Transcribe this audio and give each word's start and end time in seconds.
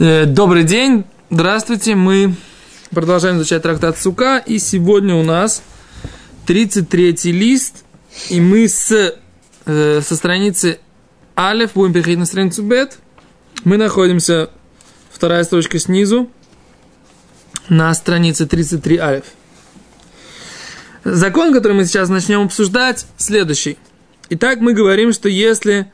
Э, 0.00 0.24
добрый 0.26 0.64
день, 0.64 1.04
здравствуйте. 1.30 1.94
Мы 1.94 2.34
продолжаем 2.90 3.36
изучать 3.36 3.62
трактат 3.62 3.96
Сука, 3.96 4.38
и 4.38 4.58
сегодня 4.58 5.14
у 5.14 5.22
нас 5.22 5.62
33-й 6.48 7.30
лист, 7.30 7.84
и 8.28 8.40
мы 8.40 8.66
с, 8.66 9.14
э, 9.66 10.00
со 10.00 10.16
страницы 10.16 10.80
Алиф 11.38 11.74
будем 11.74 11.92
переходить 11.92 12.18
на 12.18 12.26
страницу 12.26 12.64
Бет. 12.64 12.98
Мы 13.62 13.76
находимся, 13.76 14.50
вторая 15.12 15.44
строчка 15.44 15.78
снизу, 15.78 16.28
на 17.68 17.94
странице 17.94 18.46
33 18.46 18.98
Алиф. 18.98 19.24
Закон, 21.04 21.54
который 21.54 21.74
мы 21.74 21.84
сейчас 21.84 22.08
начнем 22.08 22.40
обсуждать, 22.40 23.06
следующий. 23.16 23.78
Итак, 24.28 24.58
мы 24.58 24.72
говорим, 24.72 25.12
что 25.12 25.28
если 25.28 25.86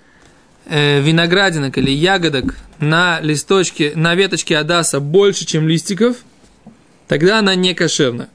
э, 0.65 1.03
виноградинок 1.03 1.77
или 1.77 1.91
ягодок 1.91 2.55
на 2.81 3.21
листочке, 3.21 3.93
на 3.95 4.15
веточке 4.15 4.57
Адаса 4.57 5.01
больше, 5.01 5.45
чем 5.45 5.69
листиков, 5.69 6.17
тогда 7.07 7.39
она 7.39 7.55
не 7.55 7.75
кошерна. 7.75 8.29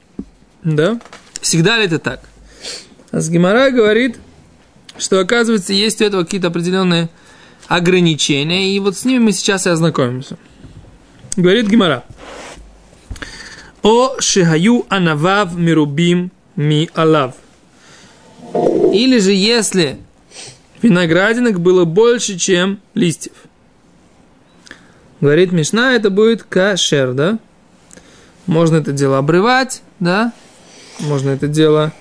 Да? 0.62 1.00
Всегда 1.40 1.78
ли 1.78 1.86
это 1.86 1.98
так? 1.98 2.20
А 3.10 3.20
с 3.20 3.28
Гимара 3.28 3.70
говорит, 3.70 4.18
что 4.98 5.20
оказывается 5.20 5.72
есть 5.72 6.00
у 6.00 6.04
этого 6.04 6.24
какие-то 6.24 6.48
определенные 6.48 7.08
ограничения, 7.66 8.70
и 8.70 8.78
вот 8.80 8.96
с 8.96 9.04
ними 9.04 9.18
мы 9.18 9.32
сейчас 9.32 9.66
и 9.66 9.70
ознакомимся. 9.70 10.38
Говорит 11.36 11.68
Гимара. 11.68 12.04
О 13.82 14.20
шихаю 14.20 14.86
анавав 14.88 15.54
мирубим 15.56 16.30
ми 16.56 16.88
алав. 16.94 17.34
Или 18.92 19.18
же 19.18 19.32
если 19.32 19.98
виноградинок 20.82 21.60
было 21.60 21.84
больше, 21.84 22.38
чем 22.38 22.80
листьев. 22.94 23.34
Говорит 25.20 25.52
Мишна, 25.52 25.94
это 25.94 26.10
будет 26.10 26.42
кашер, 26.42 27.12
да? 27.12 27.38
Можно 28.46 28.76
это 28.76 28.92
дело 28.92 29.18
обрывать, 29.18 29.82
да? 29.98 30.32
Можно 31.00 31.30
это 31.30 31.48
дело 31.48 31.92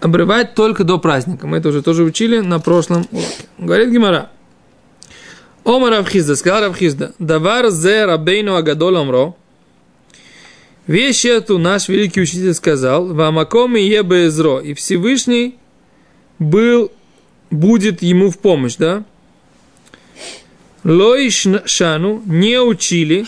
обрывать 0.00 0.54
только 0.54 0.84
до 0.84 0.98
праздника. 0.98 1.46
Мы 1.46 1.58
это 1.58 1.68
уже 1.68 1.82
тоже 1.82 2.04
учили 2.04 2.40
на 2.40 2.58
прошлом 2.58 3.06
уроке. 3.10 3.46
Говорит 3.58 3.90
Гимара. 3.90 4.30
Омар 5.64 5.92
Равхизда, 5.92 6.36
сказал 6.36 6.64
Равхизда, 6.64 7.14
давар 7.18 7.70
зе 7.70 8.04
рабейну 8.04 8.54
агадол 8.54 8.98
амро, 8.98 9.36
Вещь 10.86 11.24
эту 11.24 11.56
наш 11.56 11.88
великий 11.88 12.20
учитель 12.20 12.52
сказал, 12.52 13.06
«Вамаком 13.06 13.74
и 13.76 13.82
ебезро», 13.82 14.60
и 14.60 14.74
Всевышний 14.74 15.56
был, 16.38 16.92
будет 17.50 18.02
ему 18.02 18.30
в 18.30 18.38
помощь, 18.38 18.76
да? 18.76 19.04
Лой 20.84 21.30
шану 21.30 22.22
не 22.26 22.60
учили, 22.60 23.26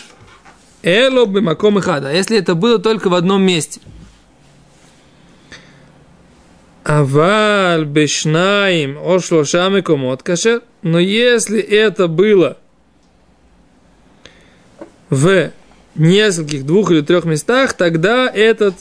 эло 0.83 1.25
бы 1.25 1.41
маком 1.41 1.81
хада, 1.81 2.13
если 2.13 2.37
это 2.37 2.53
было 2.53 2.77
только 2.77 3.09
в 3.09 3.15
одном 3.15 3.41
месте. 3.41 3.81
Аваль 6.83 7.83
бешнаим 7.83 8.97
ошлошами 8.97 9.81
комот 9.81 10.23
кашер, 10.23 10.61
но 10.83 10.99
если 10.99 11.59
это 11.59 12.07
было 12.07 12.57
в 15.09 15.51
нескольких, 15.95 16.65
двух 16.65 16.91
или 16.91 17.01
трех 17.01 17.25
местах, 17.25 17.73
тогда 17.73 18.29
этот 18.29 18.75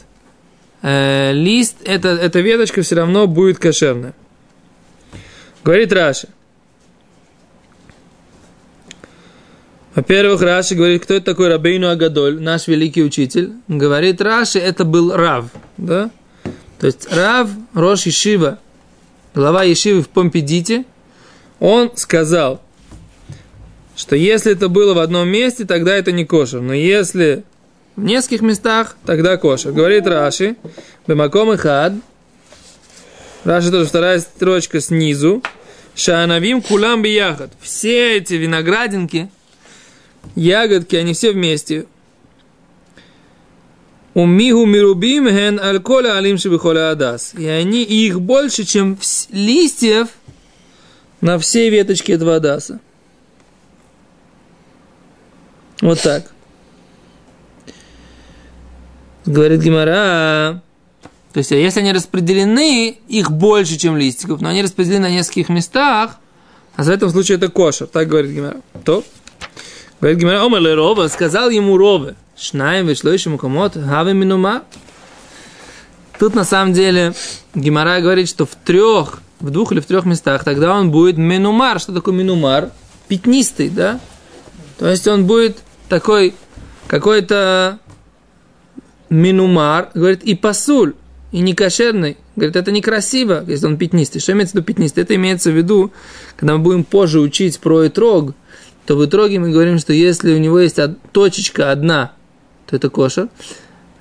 э, 0.82 1.32
лист, 1.32 1.76
это, 1.84 2.10
эта 2.10 2.40
веточка 2.40 2.82
все 2.82 2.96
равно 2.96 3.26
будет 3.26 3.58
кошерная. 3.58 4.14
Говорит 5.64 5.92
Раша. 5.92 6.28
Во-первых, 9.96 10.42
Раши 10.42 10.74
говорит, 10.74 11.02
кто 11.02 11.14
это 11.14 11.24
такой 11.24 11.48
Рабейну 11.48 11.88
Агадоль, 11.88 12.38
наш 12.38 12.68
великий 12.68 13.02
учитель. 13.02 13.52
Говорит 13.66 14.20
Раши, 14.20 14.58
это 14.58 14.84
был 14.84 15.16
Рав, 15.16 15.46
да? 15.78 16.10
То 16.78 16.86
есть 16.86 17.10
Рав, 17.10 17.48
Рош 17.72 18.04
Ешива, 18.04 18.58
глава 19.34 19.62
Ешивы 19.62 20.02
в 20.02 20.10
Помпедите, 20.10 20.84
он 21.60 21.90
сказал, 21.96 22.60
что 23.96 24.14
если 24.16 24.52
это 24.52 24.68
было 24.68 24.92
в 24.92 24.98
одном 24.98 25.28
месте, 25.28 25.64
тогда 25.64 25.96
это 25.96 26.12
не 26.12 26.26
кошер. 26.26 26.60
Но 26.60 26.74
если 26.74 27.44
в 27.96 28.04
нескольких 28.04 28.42
местах, 28.42 28.98
тогда 29.06 29.38
кошер. 29.38 29.72
Говорит 29.72 30.06
Раши, 30.06 30.56
Бемаком 31.06 31.54
и 31.54 31.56
Хад, 31.56 31.94
Раши 33.44 33.70
тоже 33.70 33.86
вторая 33.86 34.20
строчка 34.20 34.82
снизу, 34.82 35.42
Шанавим 35.94 36.60
кулам 36.60 37.00
бияхат. 37.00 37.52
Все 37.62 38.18
эти 38.18 38.34
виноградинки, 38.34 39.30
ягодки, 40.34 40.96
они 40.96 41.14
все 41.14 41.32
вместе. 41.32 41.86
Умигу 44.14 44.64
мирубим 44.64 45.26
ген 45.26 45.60
альколя 45.60 46.16
алим 46.16 46.38
шибихоля 46.38 46.90
адас. 46.90 47.34
И 47.34 47.46
они 47.46 47.82
их 47.82 48.20
больше, 48.20 48.64
чем 48.64 48.98
листьев 49.30 50.08
на 51.20 51.38
всей 51.38 51.68
веточке 51.70 52.14
этого 52.14 52.36
адаса. 52.36 52.80
Вот 55.82 56.00
так. 56.00 56.32
Говорит 59.26 59.60
Гимара. 59.60 60.62
То 61.32 61.38
есть, 61.38 61.50
если 61.50 61.80
они 61.80 61.92
распределены, 61.92 62.98
их 63.08 63.30
больше, 63.30 63.76
чем 63.76 63.96
листиков, 63.98 64.40
но 64.40 64.48
они 64.48 64.62
распределены 64.62 65.08
на 65.08 65.10
нескольких 65.10 65.50
местах, 65.50 66.18
а 66.76 66.82
в 66.82 66.88
этом 66.88 67.10
случае 67.10 67.36
это 67.36 67.48
кошер. 67.48 67.86
Так 67.88 68.08
говорит 68.08 68.30
Гимара. 68.30 68.60
То. 68.84 69.04
Говорит 70.00 70.18
Гимара, 70.18 70.44
омер 70.44 70.76
Рова, 70.76 71.08
сказал 71.08 71.48
ему 71.48 71.78
Рове, 71.78 72.16
шнаем 72.36 72.86
вышло 72.86 73.14
мукомот, 73.30 73.74
хаве 73.74 74.12
минума. 74.12 74.62
Тут 76.18 76.34
на 76.34 76.44
самом 76.44 76.74
деле 76.74 77.14
Гимара 77.54 78.00
говорит, 78.00 78.28
что 78.28 78.44
в 78.44 78.56
трех, 78.62 79.20
в 79.40 79.48
двух 79.50 79.72
или 79.72 79.80
в 79.80 79.86
трех 79.86 80.04
местах, 80.04 80.44
тогда 80.44 80.74
он 80.74 80.90
будет 80.90 81.16
минумар. 81.16 81.80
Что 81.80 81.94
такое 81.94 82.14
минумар? 82.14 82.70
Пятнистый, 83.08 83.70
да? 83.70 83.98
То 84.78 84.86
есть 84.86 85.06
он 85.08 85.26
будет 85.26 85.58
такой 85.88 86.34
какой-то 86.88 87.78
минумар, 89.08 89.90
говорит, 89.94 90.22
и 90.24 90.34
пасуль, 90.34 90.94
и 91.32 91.40
не 91.40 91.54
кошерный. 91.54 92.18
Говорит, 92.34 92.56
это 92.56 92.70
некрасиво, 92.70 93.44
если 93.46 93.66
он 93.66 93.78
пятнистый. 93.78 94.20
Что 94.20 94.32
имеется 94.32 94.52
в 94.52 94.56
виду 94.56 94.66
пятнистый? 94.66 95.04
Это 95.04 95.14
имеется 95.14 95.50
в 95.50 95.56
виду, 95.56 95.90
когда 96.36 96.54
мы 96.54 96.58
будем 96.58 96.84
позже 96.84 97.20
учить 97.20 97.58
про 97.60 97.86
итрог, 97.86 98.34
то 98.86 98.96
в 98.96 99.04
итроге 99.04 99.38
мы 99.38 99.50
говорим, 99.50 99.78
что 99.78 99.92
если 99.92 100.32
у 100.32 100.38
него 100.38 100.60
есть 100.60 100.78
точечка 101.12 101.72
одна, 101.72 102.12
то 102.66 102.76
это 102.76 102.88
кошер. 102.88 103.28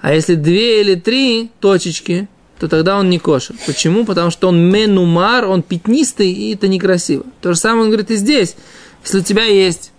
А 0.01 0.13
если 0.13 0.35
две 0.35 0.81
или 0.81 0.95
три 0.95 1.49
точечки, 1.59 2.27
то 2.59 2.67
тогда 2.67 2.97
он 2.97 3.09
не 3.09 3.17
кошер. 3.17 3.55
Почему? 3.65 4.05
Потому 4.05 4.29
что 4.29 4.47
он 4.47 4.69
менумар, 4.69 5.45
он 5.45 5.63
пятнистый, 5.63 6.31
и 6.31 6.53
это 6.53 6.67
некрасиво. 6.67 7.25
То 7.41 7.53
же 7.53 7.59
самое 7.59 7.83
он 7.83 7.87
говорит 7.87 8.11
и 8.11 8.15
здесь. 8.15 8.55
Если 9.03 9.19
у 9.19 9.23
тебя 9.23 9.43
есть 9.45 9.91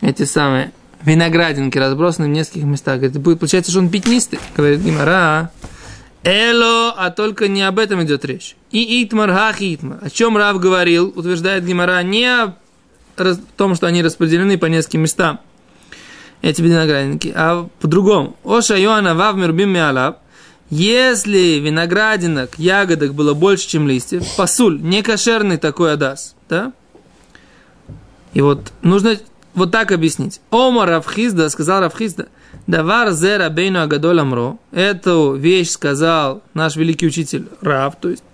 эти 0.00 0.24
самые 0.24 0.72
виноградинки 1.02 1.78
разбросаны 1.78 2.26
в 2.26 2.30
нескольких 2.30 2.64
местах. 2.64 2.96
Говорит, 2.96 3.18
будет, 3.18 3.38
получается, 3.38 3.70
что 3.70 3.80
он 3.80 3.90
пятнистый. 3.90 4.38
Говорит 4.56 4.80
Гимара. 4.80 5.50
Эло, 6.24 6.92
а 6.92 7.10
только 7.10 7.48
не 7.48 7.62
об 7.62 7.78
этом 7.78 8.02
идет 8.02 8.24
речь. 8.24 8.56
И 8.70 9.04
итмар 9.04 9.30
хах 9.30 9.60
итмар. 9.60 9.98
О 10.02 10.10
чем 10.10 10.36
Рав 10.36 10.58
говорил, 10.58 11.12
утверждает 11.14 11.64
Гимара, 11.64 12.02
не 12.02 12.24
о 12.24 12.56
том, 13.56 13.74
что 13.74 13.86
они 13.86 14.02
распределены 14.02 14.58
по 14.58 14.66
нескольким 14.66 15.02
местам, 15.02 15.40
эти 16.42 16.60
виноградинки, 16.60 17.32
а 17.34 17.68
по-другому. 17.80 18.36
Оша 18.44 18.76
Йоанна 18.76 19.14
вав 19.14 19.36
мирбим 19.36 19.70
миалаб. 19.70 20.18
Если 20.70 21.60
виноградинок, 21.60 22.58
ягодок 22.58 23.14
было 23.14 23.34
больше, 23.34 23.68
чем 23.68 23.86
листьев, 23.86 24.24
пасуль, 24.36 24.80
не 24.80 25.02
кошерный 25.02 25.56
такой 25.58 25.92
адас, 25.92 26.34
да? 26.48 26.72
И 28.32 28.40
вот 28.40 28.72
нужно 28.82 29.16
вот 29.54 29.70
так 29.70 29.92
объяснить. 29.92 30.40
Ома 30.50 30.86
Равхизда, 30.86 31.48
сказал 31.48 31.82
Равхизда, 31.82 32.28
Давар 32.66 33.12
зера 33.12 33.50
бейну 33.50 33.82
агадоль 33.82 34.20
амро. 34.20 34.58
Эту 34.72 35.34
вещь 35.34 35.70
сказал 35.70 36.42
наш 36.54 36.76
великий 36.76 37.06
учитель 37.06 37.48
Рав, 37.60 37.96
то 38.00 38.08
есть 38.08 38.24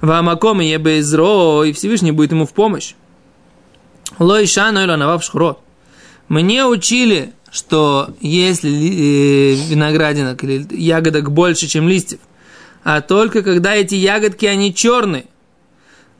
Вамаком 0.00 0.60
и 0.60 0.66
Ебезро, 0.66 1.64
и 1.64 1.72
Всевышний 1.72 2.12
будет 2.12 2.32
ему 2.32 2.46
в 2.46 2.52
помощь. 2.52 2.94
Лойша 4.20 4.70
нойло 4.70 4.96
навав 4.96 5.24
шхрот. 5.24 5.58
Мне 6.28 6.64
учили, 6.66 7.32
что 7.50 8.10
если 8.20 8.70
э, 8.70 9.54
виноградинок 9.54 10.44
или 10.44 10.66
ягодок 10.70 11.32
больше, 11.32 11.66
чем 11.66 11.88
листьев, 11.88 12.20
а 12.84 13.00
только 13.00 13.42
когда 13.42 13.74
эти 13.74 13.94
ягодки, 13.94 14.46
они 14.46 14.72
черные, 14.74 15.24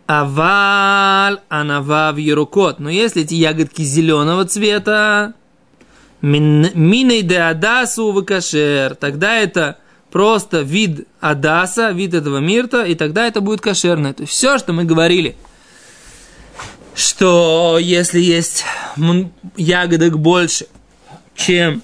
Аваль 0.06 1.38
анавав 1.48 2.18
ерукот. 2.18 2.80
Но 2.80 2.90
если 2.90 3.22
эти 3.22 3.34
ягодки 3.34 3.82
зеленого 3.82 4.44
цвета, 4.46 5.34
миной 6.22 7.22
де 7.22 7.38
адасу 7.38 8.10
выкашер, 8.10 8.96
тогда 8.96 9.36
это 9.36 9.78
просто 10.10 10.62
вид 10.62 11.06
адаса, 11.20 11.90
вид 11.90 12.14
этого 12.14 12.38
мирта, 12.38 12.84
и 12.84 12.96
тогда 12.96 13.26
это 13.26 13.40
будет 13.40 13.60
кошерное. 13.60 14.12
То 14.14 14.22
есть 14.22 14.32
все, 14.32 14.58
что 14.58 14.72
мы 14.72 14.84
говорили, 14.84 15.36
что 16.94 17.78
если 17.80 18.20
есть 18.20 18.64
ягодок 19.56 20.18
больше, 20.18 20.66
чем 21.34 21.82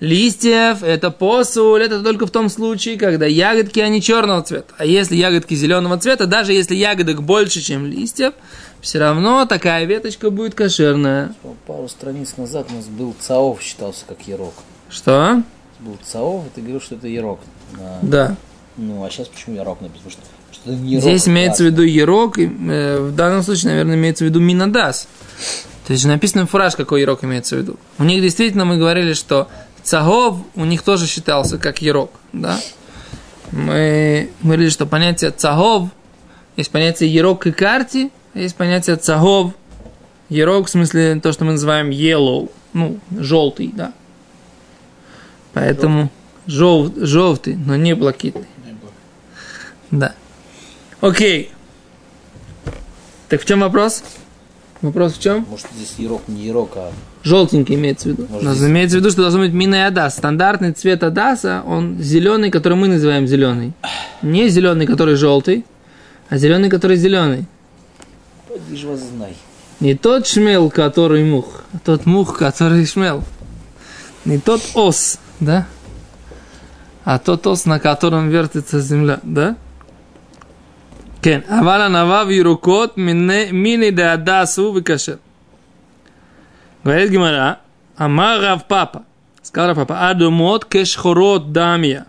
листьев, 0.00 0.82
это 0.82 1.10
посуль, 1.10 1.82
это 1.82 2.02
только 2.02 2.26
в 2.26 2.30
том 2.30 2.48
случае, 2.48 2.98
когда 2.98 3.26
ягодки, 3.26 3.80
они 3.80 4.02
черного 4.02 4.42
цвета. 4.42 4.74
А 4.78 4.84
если 4.84 5.16
ягодки 5.16 5.54
зеленого 5.54 5.96
цвета, 5.98 6.26
даже 6.26 6.52
если 6.52 6.74
ягодок 6.74 7.22
больше, 7.22 7.60
чем 7.60 7.86
листьев, 7.86 8.34
все 8.80 8.98
равно 8.98 9.46
такая 9.46 9.84
веточка 9.84 10.30
будет 10.30 10.54
кошерная. 10.54 11.34
Пару 11.66 11.88
страниц 11.88 12.36
назад 12.36 12.66
у 12.70 12.74
нас 12.74 12.84
был 12.86 13.14
ЦАОВ, 13.18 13.62
считался 13.62 14.04
как 14.06 14.18
Ярок. 14.28 14.54
Что? 14.90 15.42
Был 15.80 15.96
ЦАОВ, 16.04 16.46
и 16.46 16.50
ты 16.54 16.60
говорил, 16.60 16.80
что 16.80 16.96
это 16.96 17.08
Ярок. 17.08 17.40
На- 17.72 17.98
Да. 18.02 18.36
Ну, 18.76 19.04
а 19.04 19.10
сейчас 19.10 19.28
почему 19.28 19.56
Ярок 19.56 19.80
написано? 19.80 20.10
Потому 20.10 20.10
что, 20.10 20.22
Здесь 20.66 21.28
имеется 21.28 21.62
в 21.62 21.66
виду 21.66 21.82
ерок, 21.82 22.38
и, 22.38 22.46
э, 22.46 23.00
в 23.00 23.14
данном 23.14 23.42
случае, 23.42 23.72
наверное, 23.72 23.96
имеется 23.96 24.24
в 24.24 24.28
виду 24.28 24.40
минадас. 24.40 25.08
То 25.86 25.92
есть 25.92 26.04
написано 26.06 26.46
фураж, 26.46 26.74
какой 26.76 27.02
ерок 27.02 27.24
имеется 27.24 27.56
в 27.56 27.58
виду. 27.58 27.76
У 27.98 28.04
них 28.04 28.22
действительно 28.22 28.64
мы 28.64 28.78
говорили, 28.78 29.12
что 29.12 29.48
цагов 29.82 30.38
у 30.54 30.64
них 30.64 30.82
тоже 30.82 31.06
считался 31.06 31.58
как 31.58 31.82
ерок, 31.82 32.10
да? 32.32 32.58
Мы 33.52 34.30
говорили, 34.42 34.70
что 34.70 34.86
понятие 34.86 35.30
цагов, 35.30 35.90
есть 36.56 36.70
понятие 36.70 37.12
ерок 37.12 37.46
и 37.46 37.52
карти, 37.52 38.10
есть 38.32 38.56
понятие 38.56 38.96
цагов, 38.96 39.52
ерок 40.30 40.68
в 40.68 40.70
смысле 40.70 41.20
то, 41.22 41.32
что 41.32 41.44
мы 41.44 41.52
называем 41.52 41.90
yellow, 41.90 42.50
ну, 42.72 42.98
желтый, 43.18 43.70
да. 43.74 43.92
Поэтому 45.52 46.10
жел, 46.46 46.92
желтый, 46.96 47.54
но 47.54 47.76
не 47.76 47.94
блакитный. 47.94 48.46
Да. 49.90 50.14
Окей. 51.04 51.50
Так 53.28 53.42
в 53.42 53.44
чем 53.44 53.60
вопрос? 53.60 54.02
Вопрос 54.80 55.12
в 55.14 55.20
чем? 55.20 55.46
Может, 55.50 55.66
здесь 55.76 55.94
Ярок 55.98 56.22
не 56.28 56.46
Ярок, 56.46 56.70
а 56.76 56.92
Желтенький 57.22 57.74
имеется 57.74 58.08
в 58.08 58.12
виду. 58.12 58.22
Может, 58.30 58.42
У 58.42 58.44
нас 58.46 58.56
здесь- 58.56 58.70
имеется 58.70 58.96
в 58.96 59.00
виду, 59.00 59.10
что 59.10 59.20
должен 59.20 59.40
быть 59.42 59.52
мина 59.52 59.74
и 59.74 59.78
адас. 59.80 60.16
Стандартный 60.16 60.72
цвет 60.72 61.02
адаса, 61.02 61.62
он 61.66 61.98
зеленый, 62.00 62.50
который 62.50 62.78
мы 62.78 62.88
называем 62.88 63.26
зеленый. 63.26 63.74
Не 64.22 64.48
зеленый, 64.48 64.86
который 64.86 65.16
желтый, 65.16 65.66
а 66.30 66.38
зеленый, 66.38 66.70
который 66.70 66.96
зеленый. 66.96 67.44
поди 68.48 68.74
ж 68.74 68.84
вас 68.84 69.00
знай. 69.00 69.36
Не 69.80 69.94
тот 69.96 70.26
шмел, 70.26 70.70
который 70.70 71.22
мух, 71.24 71.64
а 71.74 71.78
тот 71.84 72.06
мух, 72.06 72.38
который 72.38 72.86
шмел. 72.86 73.22
Не 74.24 74.38
тот 74.38 74.62
ос, 74.74 75.18
да? 75.38 75.66
А 77.04 77.18
тот 77.18 77.46
ос, 77.46 77.66
на 77.66 77.78
котором 77.78 78.30
вертится 78.30 78.80
земля, 78.80 79.20
да? 79.22 79.56
כן, 81.23 81.39
אבל 81.49 81.81
ענביו 81.81 82.27
ירוקות 82.31 82.97
מיני- 82.97 83.51
מיני 83.51 83.91
דהדסו 83.91 84.73
וכשר. 84.75 85.15
говорит 86.85 87.11
גמרא, 87.11 87.51
אמר 88.01 88.39
רב 88.41 88.61
פאפה, 88.67 88.99
сказал 89.43 89.69
рав 89.69 89.77
папа, 89.77 90.09
адумот 90.09 90.65
кешхорот 90.65 91.51
дамия. 91.51 92.05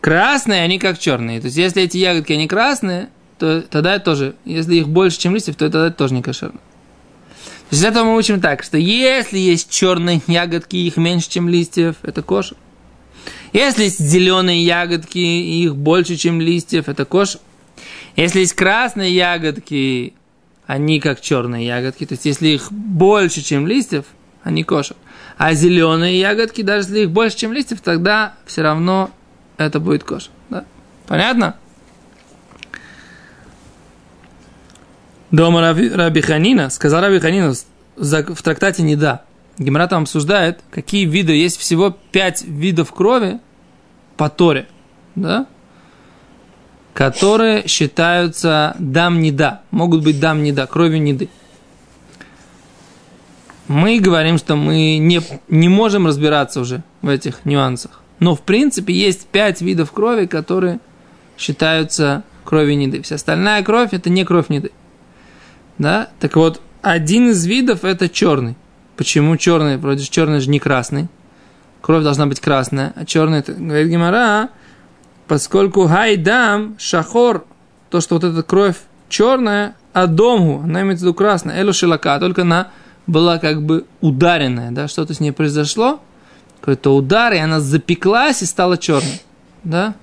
Красные, 0.00 0.62
они 0.62 0.78
как 0.78 0.98
черные. 0.98 1.40
То 1.40 1.46
есть, 1.46 1.56
если 1.56 1.82
эти 1.82 1.98
ягодки, 1.98 2.32
они 2.32 2.48
красные, 2.48 3.08
то 3.38 3.62
тогда 3.62 3.94
это 3.94 4.04
тоже, 4.04 4.34
если 4.44 4.74
их 4.76 4.88
больше, 4.88 5.18
чем 5.18 5.34
листьев, 5.34 5.54
то 5.54 5.70
тогда 5.70 5.86
это 5.88 5.96
тоже 5.96 6.14
не 6.14 6.22
кошерно. 6.22 6.58
То 6.58 7.76
есть, 7.76 7.82
из 7.82 7.84
этого 7.84 8.04
мы 8.04 8.16
учим 8.16 8.40
так, 8.40 8.64
что 8.64 8.78
если 8.78 9.38
есть 9.38 9.70
черные 9.70 10.20
ягодки, 10.26 10.76
их 10.76 10.96
меньше, 10.96 11.30
чем 11.30 11.48
листьев, 11.48 11.96
это 12.02 12.22
кошер. 12.22 12.56
Если 13.52 13.84
есть 13.84 14.00
зеленые 14.00 14.64
ягодки, 14.64 15.18
и 15.18 15.64
их 15.64 15.76
больше, 15.76 16.16
чем 16.16 16.40
листьев, 16.40 16.88
это 16.88 17.04
кошер. 17.04 17.40
Если 18.17 18.39
есть 18.39 18.53
красные 18.55 19.15
ягодки, 19.15 20.15
они 20.65 20.99
как 20.99 21.21
черные 21.21 21.67
ягодки, 21.67 22.05
то 22.05 22.13
есть 22.15 22.25
если 22.25 22.47
их 22.47 22.71
больше, 22.71 23.41
чем 23.41 23.67
листьев, 23.67 24.05
они 24.43 24.63
кошер. 24.63 24.97
А 25.37 25.53
зеленые 25.53 26.19
ягодки, 26.19 26.63
даже 26.63 26.87
если 26.87 27.01
их 27.01 27.11
больше, 27.11 27.37
чем 27.37 27.53
листьев, 27.53 27.79
тогда 27.79 28.33
все 28.47 28.63
равно 28.63 29.11
это 29.57 29.79
будет 29.79 30.03
кошер. 30.03 30.31
Да? 30.49 30.65
Понятно? 31.05 31.57
Дома 35.29 35.61
Раби, 35.61 35.89
Раби 35.89 36.21
Ханина, 36.21 36.71
сказал 36.71 37.01
Раби 37.01 37.19
Ханина 37.19 37.53
в 37.95 38.41
трактате 38.41 38.81
не 38.81 38.95
да. 38.95 39.25
Гемора 39.59 39.87
там 39.87 40.03
обсуждает, 40.03 40.61
какие 40.71 41.05
виды, 41.05 41.33
есть 41.33 41.59
всего 41.59 41.95
пять 42.11 42.41
видов 42.41 42.93
крови 42.93 43.39
по 44.15 44.27
Торе, 44.29 44.67
да? 45.13 45.45
Которые 46.97 47.67
считаются 47.67 48.75
дам 48.79 49.19
не 49.19 49.31
да, 49.31 49.61
могут 49.69 50.03
быть 50.03 50.19
дам 50.19 50.41
не 50.41 50.51
да, 50.51 50.65
кровью 50.65 50.99
не 50.99 51.13
ды. 51.13 51.29
Мы 53.67 53.99
говорим, 53.99 54.39
что 54.39 54.55
мы 54.55 54.97
не, 54.97 55.21
не 55.47 55.69
можем 55.69 56.07
разбираться 56.07 56.59
уже 56.59 56.81
в 57.03 57.09
этих 57.09 57.45
нюансах. 57.45 58.01
Но 58.17 58.33
в 58.33 58.41
принципе 58.41 58.95
есть 58.95 59.27
пять 59.27 59.61
видов 59.61 59.91
крови, 59.91 60.25
которые 60.25 60.79
считаются 61.37 62.23
кровью 62.43 62.75
неды. 62.75 63.03
Вся 63.03 63.13
остальная 63.13 63.61
кровь 63.61 63.89
это 63.91 64.09
не 64.09 64.25
кровь 64.25 64.49
неды. 64.49 64.71
Да? 65.77 66.09
Так 66.19 66.35
вот, 66.35 66.61
один 66.81 67.29
из 67.29 67.45
видов 67.45 67.83
это 67.83 68.09
черный. 68.09 68.55
Почему 68.95 69.37
черный? 69.37 69.77
Вроде 69.77 70.03
черный 70.03 70.39
же 70.39 70.49
не 70.49 70.57
красный. 70.57 71.09
Кровь 71.81 72.03
должна 72.03 72.25
быть 72.25 72.39
красная, 72.39 72.93
а 72.95 73.05
черный, 73.05 73.43
говорит 73.45 73.87
Гимара, 73.87 74.49
поскольку 75.27 75.87
хайдам, 75.87 76.75
шахор, 76.79 77.45
то, 77.89 78.01
что 78.01 78.15
вот 78.15 78.23
эта 78.23 78.43
кровь 78.43 78.77
черная, 79.09 79.75
а 79.93 80.07
домгу, 80.07 80.61
она 80.63 80.81
имеется 80.81 81.05
в 81.05 81.07
виду 81.07 81.13
красная, 81.13 81.59
элу 81.59 81.73
шелака, 81.73 82.19
только 82.19 82.41
она 82.43 82.69
была 83.07 83.37
как 83.37 83.61
бы 83.63 83.85
ударенная, 84.01 84.71
да, 84.71 84.87
что-то 84.87 85.13
с 85.13 85.19
ней 85.19 85.31
произошло, 85.31 86.01
какой-то 86.59 86.95
удар, 86.95 87.33
и 87.33 87.37
она 87.37 87.59
запеклась 87.59 88.41
и 88.41 88.45
стала 88.45 88.77
черной, 88.77 89.21
да, 89.63 89.95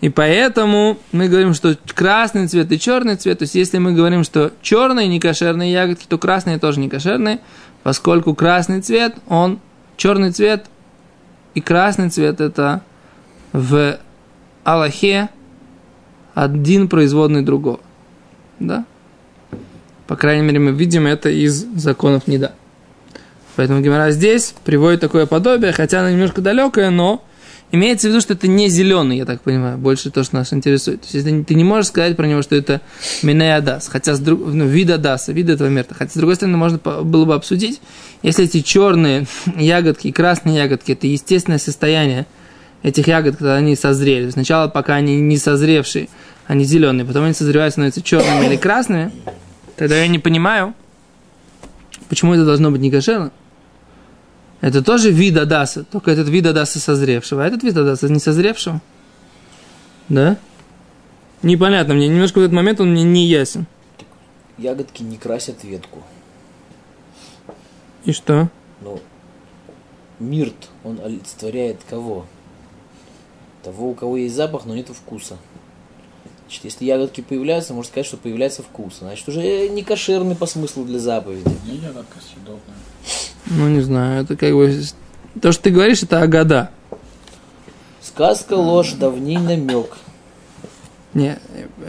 и 0.00 0.10
поэтому 0.10 0.98
мы 1.12 1.28
говорим, 1.28 1.54
что 1.54 1.76
красный 1.94 2.46
цвет 2.46 2.70
и 2.70 2.78
черный 2.78 3.16
цвет, 3.16 3.38
то 3.38 3.44
есть 3.44 3.54
если 3.54 3.78
мы 3.78 3.92
говорим, 3.92 4.24
что 4.24 4.52
черные 4.60 5.08
не 5.08 5.18
кошерные 5.18 5.72
ягодки, 5.72 6.04
то 6.06 6.18
красные 6.18 6.58
тоже 6.58 6.80
не 6.80 6.90
кошерные, 6.90 7.40
поскольку 7.82 8.34
красный 8.34 8.82
цвет, 8.82 9.14
он, 9.28 9.60
черный 9.96 10.30
цвет 10.30 10.66
и 11.54 11.60
красный 11.60 12.10
цвет 12.10 12.40
это 12.40 12.82
в 13.52 13.98
Аллахе 14.64 15.28
один 16.34 16.88
производный 16.88 17.42
другого. 17.42 17.80
Да? 18.58 18.84
По 20.06 20.16
крайней 20.16 20.42
мере, 20.42 20.58
мы 20.58 20.72
видим 20.72 21.06
это 21.06 21.30
из 21.30 21.64
законов 21.76 22.26
Неда. 22.26 22.52
Поэтому 23.56 23.80
Гимара 23.80 24.10
здесь 24.10 24.54
приводит 24.64 25.00
такое 25.00 25.26
подобие, 25.26 25.72
хотя 25.72 26.00
оно 26.00 26.10
немножко 26.10 26.40
далекое, 26.40 26.90
но 26.90 27.24
имеется 27.70 28.08
в 28.08 28.10
виду, 28.10 28.20
что 28.20 28.34
это 28.34 28.48
не 28.48 28.68
зеленый, 28.68 29.16
я 29.16 29.24
так 29.24 29.40
понимаю, 29.42 29.78
больше 29.78 30.10
то, 30.10 30.24
что 30.24 30.36
нас 30.36 30.52
интересует. 30.52 31.02
То 31.02 31.04
есть 31.06 31.14
если 31.14 31.42
ты 31.42 31.54
не 31.54 31.64
можешь 31.64 31.88
сказать 31.88 32.16
про 32.16 32.26
него, 32.26 32.42
что 32.42 32.56
это 32.56 32.80
Адас, 33.22 33.88
хотя 33.88 34.14
с 34.14 34.20
друг, 34.20 34.40
ну, 34.44 34.66
вид 34.66 34.90
Адаса, 34.90 35.32
вид 35.32 35.48
этого 35.48 35.68
мерта. 35.68 35.94
Хотя, 35.94 36.10
с 36.10 36.16
другой 36.16 36.34
стороны, 36.34 36.56
можно 36.56 36.78
было 36.78 37.24
бы 37.24 37.34
обсудить, 37.34 37.80
если 38.22 38.44
эти 38.44 38.60
черные 38.60 39.26
ягодки, 39.56 40.10
красные 40.10 40.56
ягодки, 40.56 40.92
это 40.92 41.06
естественное 41.06 41.58
состояние 41.58 42.26
этих 42.84 43.08
ягод, 43.08 43.36
когда 43.36 43.56
они 43.56 43.74
созрели. 43.74 44.30
Сначала, 44.30 44.68
пока 44.68 44.94
они 44.94 45.20
не 45.20 45.38
созревшие, 45.38 46.08
они 46.46 46.64
зеленые, 46.64 47.04
потом 47.04 47.24
они 47.24 47.32
созревают, 47.32 47.72
становятся 47.72 48.02
черными 48.02 48.46
или 48.46 48.56
красными, 48.56 49.10
тогда 49.76 49.96
я 49.96 50.06
не 50.06 50.20
понимаю, 50.20 50.74
почему 52.08 52.34
это 52.34 52.44
должно 52.44 52.70
быть 52.70 52.82
не 52.82 52.90
кошерно. 52.90 53.32
Это 54.60 54.82
тоже 54.82 55.10
вид 55.10 55.36
Адаса, 55.36 55.84
только 55.84 56.10
этот 56.10 56.28
вид 56.28 56.46
Адаса 56.46 56.78
созревшего, 56.78 57.42
а 57.42 57.46
этот 57.46 57.62
вид 57.62 57.76
Адаса 57.76 58.08
не 58.08 58.20
созревшего. 58.20 58.80
Да? 60.10 60.36
Непонятно, 61.42 61.94
мне 61.94 62.08
немножко 62.08 62.38
в 62.38 62.42
этот 62.42 62.52
момент 62.52 62.80
он 62.80 62.92
мне 62.92 63.02
не 63.02 63.26
ясен. 63.26 63.66
Ягодки 64.58 65.02
не 65.02 65.16
красят 65.16 65.64
ветку. 65.64 66.02
И 68.04 68.12
что? 68.12 68.50
Но 68.82 69.00
мирт, 70.18 70.68
он 70.84 71.00
олицетворяет 71.02 71.78
кого? 71.88 72.26
Того, 73.64 73.90
у 73.90 73.94
кого 73.94 74.18
есть 74.18 74.34
запах, 74.34 74.66
но 74.66 74.74
нет 74.74 74.88
вкуса. 74.88 75.38
Значит, 76.42 76.64
если 76.64 76.84
ягодки 76.84 77.22
появляются, 77.22 77.72
можно 77.72 77.88
сказать, 77.88 78.06
что 78.06 78.18
появляется 78.18 78.62
вкус. 78.62 78.98
Значит, 79.00 79.26
уже 79.26 79.68
не 79.68 79.82
кошерный 79.82 80.36
по 80.36 80.44
смыслу 80.44 80.84
для 80.84 80.98
заповеди. 80.98 81.48
Не 81.66 81.78
ягодка 81.78 82.18
съедобная. 82.20 82.76
Ну, 83.46 83.68
не 83.68 83.80
знаю, 83.80 84.22
это 84.22 84.36
как 84.36 84.52
бы... 84.52 84.78
То, 85.40 85.50
что 85.50 85.64
ты 85.64 85.70
говоришь, 85.70 86.02
это 86.02 86.20
Агада. 86.20 86.70
Сказка, 88.02 88.54
ложь, 88.54 88.92
давний 88.92 89.38
намек. 89.38 89.96
Не, 91.14 91.38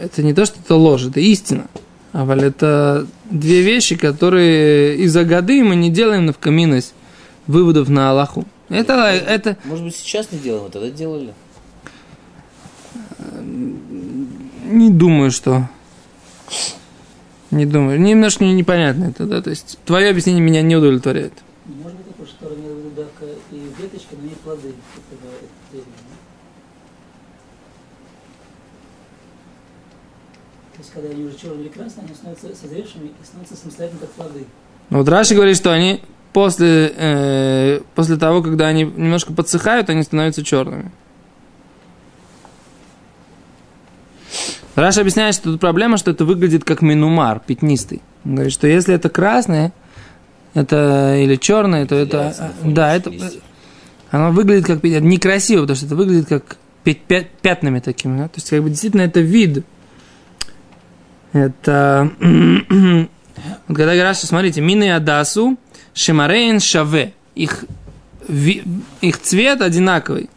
это 0.00 0.22
не 0.22 0.32
то, 0.32 0.46
что 0.46 0.58
это 0.58 0.74
ложь, 0.74 1.04
это 1.06 1.20
истина. 1.20 1.66
А 2.12 2.24
валь 2.24 2.44
это 2.44 3.06
две 3.30 3.60
вещи, 3.60 3.96
которые 3.96 4.96
из 4.96 5.14
Агады 5.14 5.62
мы 5.62 5.76
не 5.76 5.90
делаем 5.90 6.24
на 6.24 6.32
вкаминность 6.32 6.94
выводов 7.46 7.90
на 7.90 8.10
Аллаху. 8.10 8.46
Это, 8.70 8.94
это, 9.10 9.58
Может 9.64 9.84
быть, 9.84 9.96
сейчас 9.96 10.32
не 10.32 10.38
делаем, 10.38 10.64
а 10.66 10.70
тогда 10.70 10.90
делали. 10.90 11.34
Не 14.64 14.90
думаю, 14.90 15.30
что... 15.30 15.68
Не 17.50 17.64
думаю. 17.64 18.00
Немножко 18.00 18.44
непонятно 18.44 19.04
это, 19.04 19.24
да? 19.24 19.40
То 19.40 19.50
есть 19.50 19.78
твое 19.84 20.10
объяснение 20.10 20.42
меня 20.42 20.62
не 20.62 20.76
удовлетворяет. 20.76 21.32
Может 21.64 21.96
быть 21.98 22.06
такое, 22.08 22.26
что 22.26 22.48
виду 22.48 22.90
давка 22.96 23.24
и 23.52 23.70
веточка, 23.80 24.16
но 24.20 24.28
не 24.28 24.34
плоды. 24.34 24.74
То 30.72 30.82
есть, 30.82 30.92
когда 30.92 31.08
они 31.08 31.24
уже 31.24 31.36
черные 31.36 31.62
или 31.62 31.68
красные, 31.68 32.04
они 32.04 32.14
становятся 32.14 32.54
созревшими 32.54 33.06
и 33.06 33.24
становятся 33.24 33.56
самостоятельно 33.56 34.00
как 34.00 34.10
плоды. 34.10 34.44
Ну, 34.90 34.98
Вот 34.98 35.08
Раши 35.08 35.34
говорит, 35.34 35.56
что 35.56 35.72
они 35.72 36.02
после, 36.32 36.92
э, 36.94 37.80
после 37.94 38.16
того, 38.16 38.42
когда 38.42 38.66
они 38.66 38.84
немножко 38.84 39.32
подсыхают, 39.32 39.88
они 39.88 40.02
становятся 40.02 40.44
черными. 40.44 40.90
Раша 44.76 45.00
объясняет, 45.00 45.34
что 45.34 45.44
тут 45.44 45.60
проблема, 45.60 45.96
что 45.96 46.10
это 46.10 46.24
выглядит 46.24 46.64
как 46.64 46.82
минумар, 46.82 47.40
пятнистый. 47.40 48.02
Он 48.24 48.34
говорит, 48.34 48.52
что 48.52 48.66
если 48.66 48.94
это 48.94 49.08
красное, 49.08 49.72
это 50.52 51.16
или 51.16 51.36
черное, 51.36 51.86
то 51.86 51.94
это, 51.94 52.34
фоне 52.60 52.74
да, 52.74 52.94
это, 52.94 53.10
листьев. 53.10 53.42
оно 54.10 54.32
выглядит 54.32 54.66
как 54.66 54.82
некрасиво, 54.84 55.62
потому 55.62 55.76
что 55.76 55.86
это 55.86 55.96
выглядит 55.96 56.28
как 56.28 56.58
пя- 56.84 56.98
пя- 57.08 57.26
пятнами 57.40 57.80
такими, 57.80 58.18
да? 58.18 58.28
то 58.28 58.36
есть 58.36 58.50
как 58.50 58.62
бы 58.62 58.68
действительно 58.68 59.02
это 59.02 59.20
вид. 59.20 59.64
Это 61.32 62.10
вот 63.68 63.76
когда 63.76 64.14
что 64.14 64.26
смотрите, 64.26 64.60
мины 64.60 64.92
адасу, 64.92 65.56
шимарейн 65.94 66.60
шаве, 66.60 67.14
их, 67.34 67.64
их 68.28 69.20
цвет 69.20 69.60
одинаковый. 69.60 70.28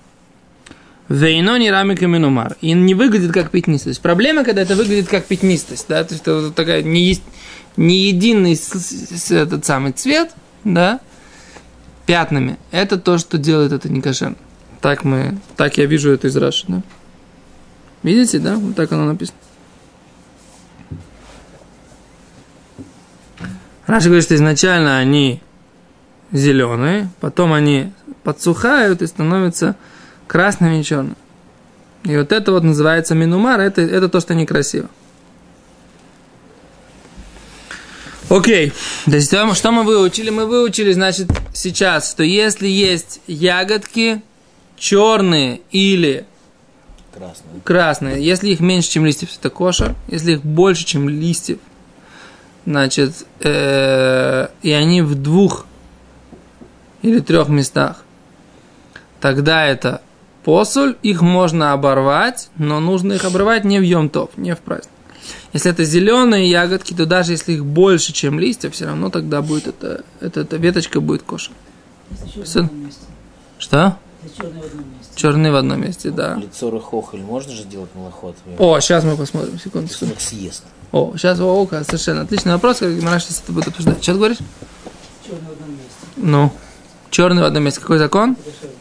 Вейно 1.09 1.57
не 1.57 1.71
рамик 1.71 2.03
и. 2.03 2.55
И 2.61 2.71
не 2.73 2.93
выглядит 2.93 3.33
как 3.33 3.49
пятнистость. 3.49 3.99
Проблема, 3.99 4.43
когда 4.43 4.61
это 4.61 4.75
выглядит 4.75 5.09
как 5.09 5.25
пятнистость, 5.25 5.87
да, 5.89 6.03
то 6.03 6.13
есть 6.13 6.21
это 6.21 6.51
такая 6.51 6.83
не, 6.83 7.01
есть, 7.01 7.23
не 7.77 7.97
единый 8.09 8.53
этот 9.31 9.65
самый 9.65 9.91
цвет, 9.91 10.31
да, 10.63 10.99
пятнами. 12.05 12.57
Это 12.69 12.99
то, 12.99 13.17
что 13.17 13.39
делает 13.39 13.71
это 13.71 13.89
некошерно. 13.89 14.35
Так 14.81 15.03
мы, 15.03 15.39
так 15.57 15.79
я 15.79 15.87
вижу 15.87 16.11
это 16.11 16.27
из 16.27 16.37
Раши, 16.37 16.65
да. 16.67 16.83
Видите, 18.03 18.37
да? 18.37 18.55
Вот 18.55 18.75
так 18.75 18.91
оно 18.91 19.05
написано. 19.05 19.37
Раши 23.87 24.05
говорит, 24.05 24.25
что 24.25 24.35
изначально 24.35 24.99
они 24.99 25.41
зеленые, 26.31 27.09
потом 27.19 27.51
они 27.51 27.91
подсухают 28.23 29.01
и 29.01 29.07
становятся 29.07 29.75
красными 30.29 30.79
и 30.79 30.83
черными. 30.83 31.15
И 32.03 32.15
вот 32.15 32.31
это 32.31 32.51
вот 32.53 32.63
называется 32.63 33.15
минумар, 33.15 33.59
это, 33.59 33.81
это 33.81 34.07
то, 34.07 34.19
что 34.21 34.35
некрасиво. 34.35 34.87
Окей. 38.29 38.71
То 39.05 39.15
есть, 39.15 39.27
что 39.29 39.71
мы- 39.71 39.83
выучили? 39.83 40.29
Мы 40.29 40.45
выучили, 40.45 40.93
значит, 40.93 41.29
сейчас, 41.53 42.11
что 42.11 42.23
если 42.23 42.67
есть 42.67 43.21
ягодки 43.25 44.21
черные 44.77 45.61
или 45.71 46.25
Красный. 47.11 47.61
красные, 47.63 48.23
если 48.23 48.49
их 48.49 48.59
меньше, 48.59 48.91
чем 48.91 49.05
листьев, 49.07 49.29
это 49.37 49.49
кошер. 49.49 49.95
Если 50.07 50.33
их 50.33 50.45
больше, 50.45 50.85
чем 50.85 51.09
листьев, 51.09 51.57
значит, 52.67 53.25
э, 53.39 54.47
и 54.61 54.71
они 54.71 55.01
в 55.01 55.15
двух 55.15 55.65
или 57.01 57.19
трех 57.19 57.49
местах, 57.49 58.03
тогда 59.19 59.65
это 59.65 60.01
посоль, 60.49 60.95
их 61.03 61.21
можно 61.21 61.73
оборвать, 61.73 62.49
но 62.57 62.79
нужно 62.79 63.13
их 63.13 63.23
обрывать 63.23 63.65
не 63.65 63.77
в 63.77 63.83
Йом-Тов, 63.83 64.31
не 64.37 64.55
в 64.55 64.59
праздник. 64.59 64.89
Если 65.53 65.69
это 65.69 65.83
зеленые 65.83 66.49
ягодки, 66.49 66.95
то 66.95 67.05
даже 67.05 67.33
если 67.33 67.53
их 67.53 67.63
больше, 67.63 68.13
чем 68.13 68.39
листья, 68.39 68.71
все 68.71 68.85
равно 68.85 69.11
тогда 69.11 69.43
будет 69.43 69.67
это, 69.67 70.03
это, 70.19 70.39
эта 70.41 70.57
веточка 70.57 71.01
будет 71.01 71.21
кошер. 71.21 71.53
Если 72.09 72.31
черный 72.31 72.47
Сын. 72.47 72.63
в 72.63 72.69
одном 72.71 72.85
месте. 72.85 73.01
Что? 73.59 73.97
Если 74.23 74.37
черный 74.37 74.61
в 74.61 74.65
одном 74.65 74.85
месте. 74.97 75.13
Черный 75.15 75.51
в 75.51 75.55
одном 75.55 75.81
месте, 75.81 76.09
да. 76.09 76.35
Лицо 76.35 76.71
рыхохоль 76.71 77.21
можно 77.21 77.53
же 77.53 77.63
делать 77.65 77.89
молоход? 77.93 78.35
О, 78.57 78.79
сейчас 78.79 79.03
мы 79.03 79.15
посмотрим, 79.17 79.59
секунду, 79.59 79.91
их 79.91 80.19
съест. 80.19 80.63
О, 80.91 81.13
сейчас, 81.15 81.39
о, 81.39 81.61
о, 81.61 81.83
совершенно 81.83 82.21
отличный 82.21 82.53
вопрос, 82.53 82.77
как 82.77 82.95
Гимара 82.95 83.19
сейчас 83.19 83.43
это 83.43 83.51
будет 83.51 83.67
обсуждать. 83.67 84.01
Что 84.01 84.13
ты 84.13 84.17
говоришь? 84.17 84.37
Черный 85.27 85.47
в 85.47 85.51
одном 85.51 85.71
месте. 85.71 85.93
Ну, 86.17 86.51
черный 87.11 87.41
в 87.43 87.45
одном 87.45 87.63
месте. 87.63 87.81
Какой 87.81 87.99
закон? 87.99 88.31
Это 88.31 88.51
шерно. 88.59 88.75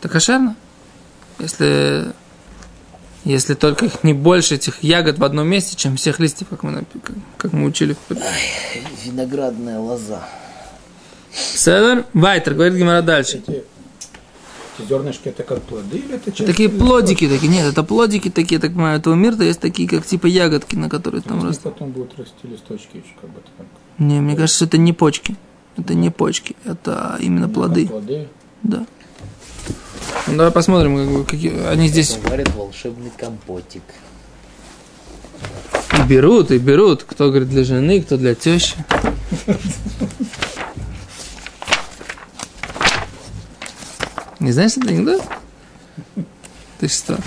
Это 0.00 0.08
кошерно. 0.08 0.56
Если, 1.42 2.12
если 3.24 3.54
только 3.54 3.86
их 3.86 4.04
не 4.04 4.14
больше 4.14 4.54
этих 4.54 4.82
ягод 4.82 5.18
в 5.18 5.24
одном 5.24 5.48
месте, 5.48 5.76
чем 5.76 5.96
всех 5.96 6.20
листьев, 6.20 6.48
как 6.48 6.62
мы, 6.62 6.84
как, 7.02 7.12
как 7.36 7.52
мы 7.52 7.66
учили. 7.66 7.96
Виноградная 9.04 9.80
лоза. 9.80 10.22
Седер, 11.32 12.04
Вайтер, 12.14 12.54
говорит 12.54 12.78
Гимара 12.78 13.02
дальше. 13.02 13.38
Эти, 13.38 13.64
эти 14.78 14.88
зернышки 14.88 15.28
это 15.28 15.42
как 15.42 15.62
плоды 15.62 15.98
или 15.98 16.14
это 16.14 16.30
часть? 16.30 16.48
Такие 16.48 16.68
плодики 16.68 17.28
такие, 17.28 17.48
нет, 17.50 17.66
это 17.66 17.82
плодики 17.82 18.30
такие, 18.30 18.60
так 18.60 18.72
понимаю, 18.72 19.00
этого 19.00 19.14
мира, 19.14 19.34
есть 19.42 19.60
такие, 19.60 19.88
как 19.88 20.06
типа 20.06 20.26
ягодки, 20.26 20.76
на 20.76 20.88
которые 20.88 21.22
там 21.22 21.42
растут. 21.42 21.72
потом 21.72 21.90
будут 21.90 22.16
расти 22.18 22.46
листочки 22.46 22.98
еще 22.98 23.14
как 23.20 23.30
бы 23.30 23.40
так. 23.56 23.66
Не, 23.98 24.20
мне 24.20 24.36
кажется, 24.36 24.56
что 24.56 24.64
это 24.66 24.78
не 24.78 24.92
почки. 24.92 25.36
Это 25.76 25.94
не 25.94 26.10
почки, 26.10 26.54
это 26.64 27.16
именно 27.18 27.48
плоды. 27.48 27.88
Плоды. 27.88 28.28
Да. 28.62 28.86
Ну, 30.26 30.36
давай 30.36 30.52
посмотрим, 30.52 31.24
какие 31.24 31.66
они 31.66 31.88
здесь 31.88 32.16
говорит 32.16 32.48
волшебный 32.54 33.10
компотик. 33.16 33.82
И 35.98 36.02
берут, 36.02 36.50
и 36.50 36.58
берут. 36.58 37.02
Кто 37.02 37.28
говорит 37.28 37.48
для 37.48 37.64
жены, 37.64 38.00
кто 38.00 38.16
для 38.16 38.34
тещи. 38.34 38.76
Не 44.38 44.52
знаешь 44.52 44.72
этот 44.72 44.88
анекдот? 44.88 45.22
Ты 46.78 46.88
что? 46.88 47.18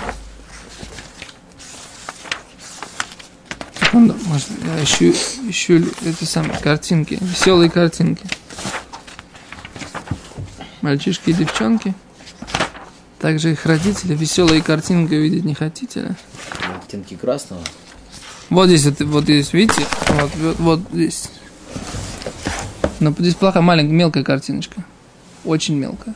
Секунду, 3.80 4.16
может, 4.26 4.48
я 4.64 4.84
ищу, 4.84 5.14
ищу 5.48 5.84
эти 6.04 6.24
самые 6.24 6.58
картинки, 6.58 7.18
веселые 7.20 7.70
картинки. 7.70 8.26
Мальчишки 10.82 11.30
и 11.30 11.32
девчонки. 11.32 11.94
Также 13.18 13.52
их 13.52 13.64
родители 13.64 14.14
веселые 14.14 14.62
картинки 14.62 15.14
видеть 15.14 15.44
не 15.44 15.54
хотите? 15.54 16.16
Оттенки 16.82 17.16
красного. 17.16 17.62
Вот 18.50 18.68
здесь, 18.68 19.00
вот, 19.00 19.24
здесь, 19.24 19.52
видите? 19.52 19.86
Вот, 20.08 20.30
вот, 20.36 20.58
вот 20.58 20.80
здесь. 20.92 21.30
Но 23.00 23.12
здесь 23.18 23.34
плохая, 23.34 23.62
маленькая, 23.62 23.92
мелкая 23.92 24.22
картиночка. 24.22 24.84
Очень 25.44 25.76
мелкая. 25.76 26.14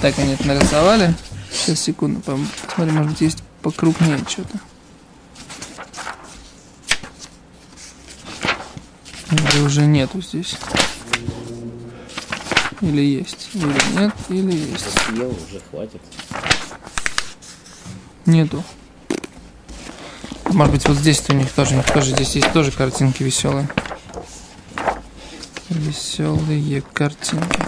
Так 0.00 0.18
они 0.18 0.34
это 0.34 0.46
нарисовали. 0.46 1.14
Сейчас, 1.50 1.80
секунду, 1.80 2.20
посмотрим, 2.20 2.96
может 2.96 3.12
быть, 3.12 3.20
есть 3.20 3.42
покрупнее 3.62 4.18
что-то. 4.28 4.58
Или 9.30 9.62
уже 9.62 9.86
нету 9.86 10.22
здесь. 10.22 10.56
Или 12.86 13.00
есть. 13.02 13.48
Или 13.52 13.98
нет, 13.98 14.14
или 14.28 14.54
есть. 14.54 14.86
Съел, 15.08 15.30
уже 15.30 15.60
хватит. 15.70 16.00
Нету. 18.26 18.62
Может 20.52 20.72
быть, 20.72 20.86
вот 20.86 20.96
здесь 20.96 21.20
у 21.28 21.32
них 21.32 21.50
тоже, 21.50 21.74
у 21.74 21.78
них 21.78 21.86
тоже 21.92 22.12
здесь 22.12 22.36
есть 22.36 22.52
тоже 22.52 22.70
картинки 22.70 23.24
веселые. 23.24 23.68
Веселые 25.68 26.80
картинки. 26.92 27.60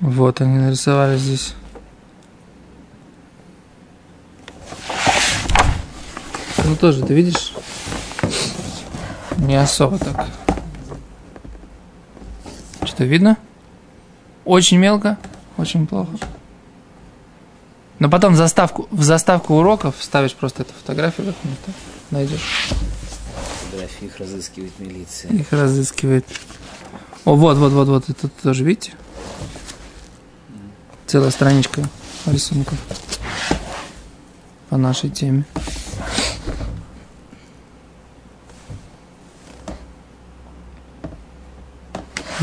Вот 0.00 0.42
они 0.42 0.58
нарисовали 0.58 1.16
здесь. 1.16 1.54
Ну 6.74 6.80
тоже, 6.80 7.06
ты 7.06 7.14
видишь? 7.14 7.52
Не 9.38 9.54
особо 9.54 9.96
так. 9.96 10.26
Что 12.84 13.04
видно? 13.04 13.38
Очень 14.44 14.78
мелко, 14.78 15.16
очень 15.56 15.86
плохо. 15.86 16.10
Но 18.00 18.10
потом 18.10 18.32
в 18.32 18.36
заставку, 18.36 18.88
в 18.90 19.04
заставку 19.04 19.54
уроков 19.54 19.94
ставишь 20.00 20.34
просто 20.34 20.62
эту 20.62 20.72
фотографию 20.72 21.28
какую-то, 21.28 21.70
найдешь. 22.10 22.72
Фотографии 23.66 24.06
их 24.06 24.16
разыскивает 24.18 24.72
милиция. 24.80 25.30
Их 25.30 25.52
разыскивает. 25.52 26.26
О, 27.24 27.36
вот, 27.36 27.56
вот, 27.56 27.70
вот, 27.70 27.86
вот, 27.86 28.10
это 28.10 28.28
тоже, 28.42 28.64
видите? 28.64 28.94
Целая 31.06 31.30
страничка 31.30 31.84
рисунков 32.26 32.78
по 34.70 34.76
нашей 34.76 35.10
теме. 35.10 35.44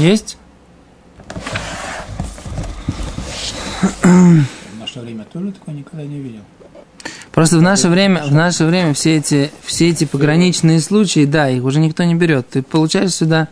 Есть? 0.02 0.38
В 4.02 4.80
наше 4.80 5.00
время 5.00 5.26
тоже 5.26 5.52
такое 5.52 5.76
никогда 5.76 6.04
не 6.04 6.20
видел. 6.20 6.42
Просто 7.32 7.60
в 7.60 7.62
наше 7.62 7.88
время, 7.88 8.24
в 8.24 8.34
наше 8.34 8.66
время 8.66 8.96
все 8.96 9.18
эти, 9.18 9.52
все 9.64 9.90
эти 9.90 10.06
пограничные 10.06 10.82
случаи, 10.82 11.26
да, 11.26 11.50
их 11.50 11.64
уже 11.64 11.80
никто 11.80 12.04
не 12.04 12.16
берет. 12.16 12.50
Ты 12.50 12.64
получаешь 12.64 13.14
сюда, 13.14 13.48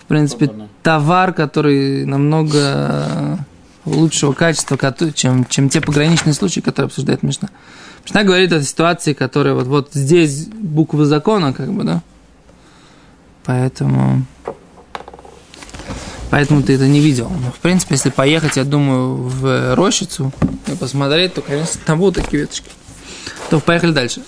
в 0.00 0.06
принципе, 0.06 0.50
товар, 0.82 1.32
который 1.32 2.04
намного 2.04 3.38
лучшего 3.84 4.32
качества, 4.32 4.76
чем, 5.14 5.46
чем 5.46 5.68
те 5.68 5.80
пограничные 5.80 6.34
случаи, 6.34 6.58
которые 6.58 6.86
обсуждает 6.86 7.22
Мишна. 7.22 7.50
Мишна 8.04 8.24
говорит 8.24 8.52
о 8.52 8.60
ситуации, 8.60 9.12
которая 9.12 9.54
вот, 9.54 9.68
вот 9.68 9.90
здесь 9.92 10.46
буквы 10.46 11.04
закона, 11.04 11.52
как 11.52 11.72
бы, 11.72 11.84
да? 11.84 12.02
Поэтому... 13.44 14.24
Поэтому 16.34 16.64
ты 16.64 16.72
это 16.72 16.88
не 16.88 16.98
видел. 16.98 17.28
Но, 17.30 17.52
в 17.52 17.60
принципе, 17.60 17.94
если 17.94 18.10
поехать, 18.10 18.56
я 18.56 18.64
думаю, 18.64 19.14
в 19.14 19.76
рощицу 19.76 20.32
и 20.66 20.74
посмотреть, 20.74 21.34
то, 21.34 21.42
конечно, 21.42 21.80
там 21.86 22.00
будут 22.00 22.16
такие 22.24 22.40
веточки. 22.42 22.70
То 23.50 23.60
поехали 23.60 23.92
дальше. 23.92 24.20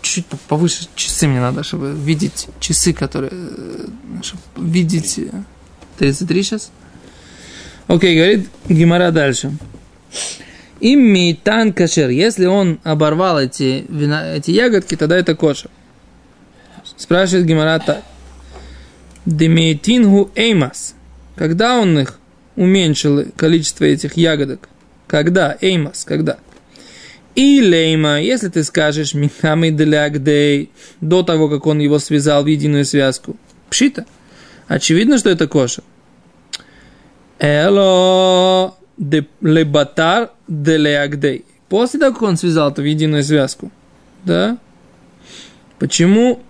Чуть-чуть 0.00 0.24
по- 0.24 0.38
повыше 0.48 0.86
часы 0.94 1.26
мне 1.28 1.40
надо, 1.42 1.62
чтобы 1.62 1.92
видеть 1.92 2.48
часы, 2.58 2.94
которые... 2.94 3.30
э, 3.34 3.86
Чтобы 4.22 4.42
видеть... 4.56 5.18
э, 5.18 5.30
33 5.98 6.42
сейчас? 6.42 6.70
Окей, 7.86 8.16
говорит 8.16 8.48
Гимара 8.70 9.10
дальше. 9.10 9.52
Им 10.80 11.00
мейтан 11.00 11.74
кашер. 11.74 12.08
Если 12.08 12.46
он 12.46 12.80
оборвал 12.82 13.38
эти, 13.40 13.84
вина, 13.90 14.36
эти 14.36 14.52
ягодки, 14.52 14.96
тогда 14.96 15.18
это 15.18 15.34
кошер. 15.36 15.70
Спрашивает 16.96 17.44
Гимара 17.44 17.78
так. 17.78 18.02
Демейтингу 19.26 20.30
эймас. 20.34 20.94
Когда 21.36 21.78
он 21.78 21.98
их 21.98 22.18
уменьшил, 22.56 23.24
количество 23.36 23.84
этих 23.84 24.16
ягодок? 24.16 24.68
Когда? 25.06 25.56
Эймас, 25.60 26.04
когда? 26.04 26.38
И 27.34 27.60
лейма, 27.60 28.20
если 28.20 28.48
ты 28.48 28.62
скажешь 28.62 29.14
михамы 29.14 29.70
делягдей, 29.70 30.70
до 31.00 31.22
того, 31.22 31.48
как 31.48 31.66
он 31.66 31.80
его 31.80 31.98
связал 31.98 32.44
в 32.44 32.46
единую 32.46 32.84
связку. 32.84 33.36
Пшита. 33.70 34.06
Очевидно, 34.68 35.18
что 35.18 35.30
это 35.30 35.48
кошер. 35.48 35.82
Эло 37.40 38.76
лебатар 39.40 40.30
де 40.46 40.76
леагдей. 40.76 41.44
После 41.68 41.98
того, 41.98 42.12
как 42.12 42.22
он 42.22 42.36
связал 42.36 42.70
это 42.70 42.82
в 42.82 42.84
единую 42.84 43.24
связку. 43.24 43.72
Да? 44.24 44.58
Почему? 45.80 46.40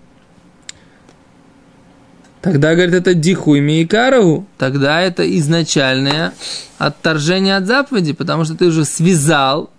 Тогда, 2.45 2.75
говорит, 2.75 2.95
это 2.95 3.15
дихуйми 3.15 3.81
и 3.81 3.87
карагу. 3.87 4.47
Тогда 4.59 5.01
это 5.01 5.27
изначальное 5.39 6.35
отторжение 6.77 7.57
от 7.57 7.67
заповеди, 7.67 8.13
потому 8.13 8.45
что 8.45 8.55
ты 8.55 8.67
уже 8.67 8.85
связал 8.85 9.71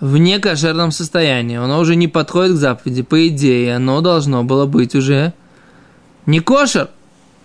в 0.00 0.16
некошерном 0.16 0.92
состоянии. 0.92 1.58
Оно 1.58 1.78
уже 1.78 1.96
не 1.96 2.08
подходит 2.08 2.54
к 2.54 2.58
заповеди. 2.58 3.02
По 3.02 3.28
идее, 3.28 3.76
оно 3.76 4.00
должно 4.00 4.44
было 4.44 4.64
быть 4.64 4.94
уже 4.94 5.34
не 6.24 6.40
кошер. 6.40 6.88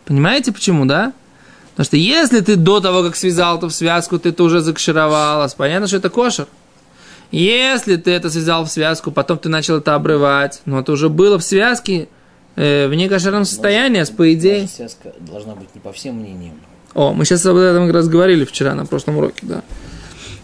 Понимаете 0.05 0.53
почему, 0.53 0.85
да? 0.85 1.11
Потому 1.71 1.85
что 1.85 1.97
если 1.97 2.39
ты 2.39 2.55
до 2.55 2.79
того, 2.79 3.03
как 3.03 3.17
связал 3.17 3.57
это 3.57 3.67
в 3.67 3.73
связку, 3.73 4.19
ты 4.19 4.29
это 4.29 4.41
уже 4.41 4.61
закшировалась, 4.61 5.53
понятно, 5.53 5.87
что 5.87 5.97
это 5.97 6.09
кошер. 6.09 6.47
Если 7.31 7.97
ты 7.97 8.11
это 8.11 8.29
связал 8.29 8.63
в 8.63 8.71
связку, 8.71 9.11
потом 9.11 9.37
ты 9.37 9.49
начал 9.49 9.79
это 9.79 9.95
обрывать, 9.95 10.61
но 10.63 10.79
это 10.79 10.93
уже 10.93 11.09
было 11.09 11.37
в 11.37 11.43
связке 11.43 12.07
э, 12.59 12.87
в 12.87 12.93
некошерном 12.93 13.45
состоянии, 13.45 14.03
с 14.03 14.09
по 14.09 14.33
идее... 14.33 14.67
Связка 14.67 15.13
должна 15.19 15.55
быть 15.55 15.73
не 15.73 15.81
по 15.81 15.93
всем 15.93 16.15
мнениям. 16.15 16.55
О, 16.93 17.13
мы 17.13 17.23
сейчас 17.23 17.45
об 17.45 17.55
этом 17.55 17.85
как 17.85 17.95
раз 17.95 18.07
говорили 18.09 18.43
вчера 18.43 18.75
на 18.75 18.85
прошлом 18.85 19.17
уроке, 19.17 19.39
да. 19.43 19.63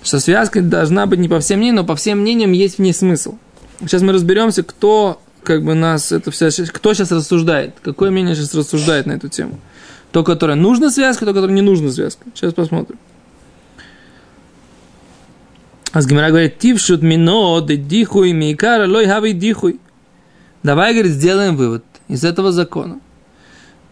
Что 0.01 0.19
связка 0.19 0.61
должна 0.61 1.07
быть 1.07 1.19
не 1.19 1.27
по 1.27 1.39
всем 1.39 1.59
мнениям, 1.59 1.77
но 1.77 1.83
по 1.83 1.95
всем 1.95 2.19
мнениям 2.19 2.51
есть 2.53 2.77
в 2.77 2.79
ней 2.79 2.93
смысл. 2.93 3.35
Сейчас 3.81 4.01
мы 4.01 4.13
разберемся, 4.13 4.63
кто 4.63 5.21
как 5.43 5.63
бы 5.63 5.73
нас 5.73 6.11
это 6.11 6.31
вся, 6.31 6.49
кто 6.71 6.93
сейчас 6.93 7.11
рассуждает, 7.11 7.75
какое 7.81 8.11
мнение 8.11 8.35
сейчас 8.35 8.55
рассуждает 8.55 9.05
на 9.07 9.13
эту 9.13 9.27
тему. 9.27 9.59
То, 10.11 10.23
которое 10.23 10.55
нужно 10.55 10.91
связка, 10.91 11.25
то, 11.25 11.33
которое 11.33 11.53
не 11.53 11.61
нужно 11.61 11.91
связка. 11.91 12.23
Сейчас 12.33 12.53
посмотрим. 12.53 12.97
Асгимара 15.91 16.29
говорит, 16.29 16.59
тившут 16.59 17.01
мино, 17.01 17.61
дихуй, 17.61 18.31
мейкара, 18.31 18.87
лой 18.87 19.07
хави 19.07 19.33
дихуй. 19.33 19.79
Давай, 20.63 20.93
говорит, 20.93 21.11
сделаем 21.11 21.57
вывод 21.57 21.83
из 22.07 22.23
этого 22.23 22.51
закона, 22.51 22.99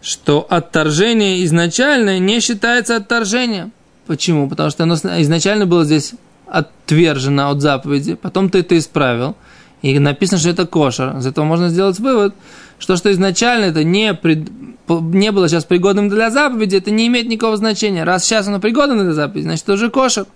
что 0.02 0.46
отторжение 0.48 1.44
изначальное 1.44 2.18
не 2.18 2.40
считается 2.40 2.96
отторжением. 2.96 3.72
Почему? 4.06 4.48
Потому 4.48 4.70
что 4.70 4.82
оно 4.82 4.94
изначально 4.94 5.66
было 5.66 5.84
здесь 5.84 6.12
отвержено 6.46 7.50
от 7.50 7.60
заповеди, 7.60 8.14
потом 8.14 8.50
ты 8.50 8.58
это 8.58 8.76
исправил, 8.76 9.34
и 9.82 9.98
написано, 9.98 10.38
что 10.38 10.50
это 10.50 10.66
кошер. 10.66 11.16
Из 11.18 11.26
этого 11.26 11.44
можно 11.44 11.68
сделать 11.68 11.98
вывод, 11.98 12.34
что 12.78 12.96
что 12.96 13.10
изначально 13.12 13.66
это 13.66 13.84
не, 13.84 14.14
пред, 14.14 14.48
не 14.88 15.32
было 15.32 15.48
сейчас 15.48 15.64
пригодным 15.64 16.08
для 16.08 16.30
заповеди, 16.30 16.76
это 16.76 16.90
не 16.90 17.06
имеет 17.06 17.28
никакого 17.28 17.56
значения. 17.56 18.04
Раз 18.04 18.24
сейчас 18.24 18.46
оно 18.48 18.60
пригодно 18.60 19.02
для 19.02 19.12
заповеди, 19.12 19.44
значит, 19.44 19.64
это 19.64 19.72
уже 19.74 19.90
кошер. 19.90 20.26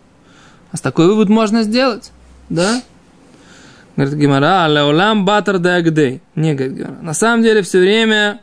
А 0.70 0.76
с 0.76 0.80
такой 0.80 1.06
вывод 1.06 1.28
можно 1.28 1.62
сделать, 1.62 2.10
да? 2.50 2.82
Говорит 3.98 4.14
Гимара, 4.14 4.68
леолам 4.68 5.24
батар 5.24 5.58
дагдей. 5.58 6.22
Не, 6.36 6.54
говорит 6.54 6.76
Гимара. 6.76 6.98
На 7.02 7.14
самом 7.14 7.42
деле 7.42 7.62
все 7.62 7.80
время, 7.80 8.40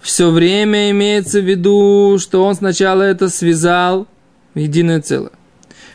все 0.00 0.30
время 0.30 0.92
имеется 0.92 1.40
в 1.40 1.44
виду, 1.44 2.16
что 2.20 2.44
он 2.44 2.54
сначала 2.54 3.02
это 3.02 3.28
связал 3.28 4.06
в 4.54 4.60
единое 4.60 5.00
целое. 5.00 5.32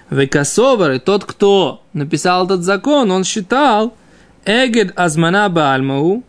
Векасовар, 0.10 0.92
и 0.92 1.00
тот, 1.00 1.24
кто 1.24 1.84
написал 1.94 2.44
этот 2.44 2.64
закон, 2.64 3.12
он 3.12 3.24
считал, 3.24 3.94
эгед 4.44 4.92
азмана 4.98 5.48
бальмау, 5.48 6.26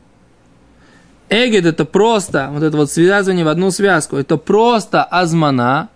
эгед 1.28 1.66
это 1.66 1.84
просто, 1.84 2.48
вот 2.52 2.62
это 2.62 2.76
вот 2.76 2.92
связывание 2.92 3.44
в 3.44 3.48
одну 3.48 3.72
связку, 3.72 4.14
это 4.14 4.36
просто 4.36 5.02
азмана, 5.02 5.88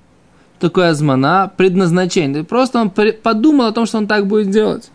такое 0.58 0.88
азмана, 0.88 1.52
предназначение. 1.56 2.42
Просто 2.42 2.80
он 2.80 2.90
подумал 2.90 3.66
о 3.66 3.72
том, 3.72 3.86
что 3.86 3.98
он 3.98 4.08
так 4.08 4.26
будет 4.26 4.50
делать. 4.50 4.90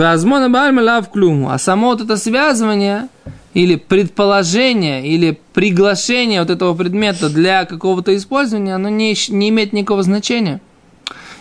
Азмана 0.00 0.48
бальма 0.48 0.82
лав 0.82 1.10
клюму. 1.10 1.50
А 1.50 1.58
само 1.58 1.88
вот 1.88 2.00
это 2.00 2.16
связывание, 2.16 3.08
или 3.54 3.76
предположение, 3.76 5.06
или 5.06 5.38
приглашение 5.52 6.40
вот 6.40 6.50
этого 6.50 6.74
предмета 6.74 7.28
для 7.28 7.66
какого-то 7.66 8.16
использования, 8.16 8.74
оно 8.74 8.88
не, 8.88 9.14
не 9.28 9.50
имеет 9.50 9.72
никакого 9.72 10.02
значения. 10.02 10.60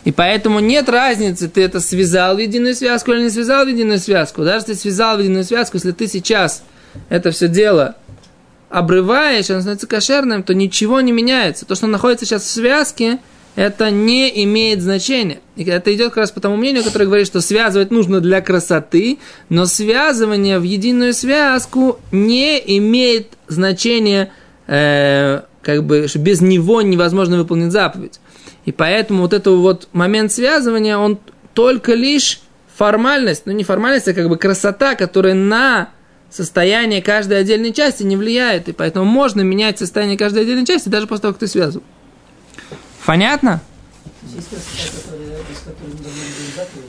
И 0.04 0.12
поэтому 0.12 0.60
нет 0.60 0.90
разницы, 0.90 1.48
ты 1.48 1.62
это 1.62 1.80
связал 1.80 2.36
в 2.36 2.40
единую 2.40 2.76
связку 2.76 3.12
или 3.12 3.24
не 3.24 3.30
связал 3.30 3.66
в 3.66 3.70
единую 3.70 4.00
связку. 4.00 4.44
Даже 4.44 4.58
если 4.58 4.74
ты 4.74 4.80
связал 4.80 5.16
в 5.16 5.20
единую 5.20 5.44
связку, 5.44 5.78
если 5.78 5.92
ты 5.92 6.08
сейчас 6.08 6.64
это 7.08 7.32
все 7.32 7.48
дело 7.48 7.96
обрываешь, 8.70 9.50
оно 9.50 9.60
становится 9.60 9.88
кошерным, 9.88 10.44
то 10.44 10.54
ничего 10.54 11.02
не 11.02 11.12
меняется. 11.12 11.66
То, 11.66 11.76
что 11.76 11.88
находится 11.88 12.26
сейчас 12.26 12.44
в 12.44 12.50
связке, 12.50 13.20
это 13.56 13.92
не 13.92 14.44
имеет 14.44 14.82
значения. 14.82 15.40
И 15.56 15.64
это 15.64 15.94
идет 15.94 16.10
как 16.10 16.18
раз 16.18 16.32
по 16.32 16.40
тому 16.40 16.56
мнению, 16.56 16.84
которое 16.84 17.06
говорит, 17.06 17.28
что 17.28 17.42
связывать 17.42 17.92
нужно 17.92 18.22
для 18.22 18.42
красоты, 18.42 19.20
но 19.50 19.66
связывание 19.66 20.60
в 20.60 20.64
единую 20.64 21.14
связку 21.14 22.00
не 22.12 22.60
имеет 22.78 23.34
значения, 23.48 24.32
э, 24.68 25.42
как 25.62 25.84
бы, 25.84 26.08
без 26.16 26.42
него 26.42 26.82
невозможно 26.82 27.38
выполнить 27.38 27.72
заповедь. 27.72 28.20
И 28.66 28.72
поэтому 28.72 29.24
вот 29.24 29.34
этот 29.34 29.56
вот 29.56 29.88
момент 29.92 30.32
связывания, 30.32 30.98
он 30.98 31.20
только 31.54 31.94
лишь 31.94 32.42
формальность, 32.78 33.44
ну 33.46 33.52
не 33.52 33.64
формальность, 33.64 34.08
а 34.08 34.14
как 34.14 34.30
бы 34.30 34.38
красота, 34.38 34.96
которая 34.96 35.34
на 35.34 35.90
состояние 36.30 37.02
каждой 37.02 37.40
отдельной 37.40 37.74
части 37.74 38.04
не 38.04 38.16
влияет. 38.16 38.70
И 38.70 38.72
поэтому 38.72 39.06
можно 39.06 39.42
менять 39.42 39.78
состояние 39.78 40.18
каждой 40.18 40.44
отдельной 40.44 40.66
части 40.66 40.88
даже 40.88 41.06
после 41.06 41.24
того, 41.24 41.34
как 41.34 41.40
ты 41.42 41.48
связывал. 41.48 41.84
Понятно? 43.06 43.62